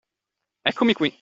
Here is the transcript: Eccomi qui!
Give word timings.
Eccomi 0.63 0.93
qui! 0.95 1.17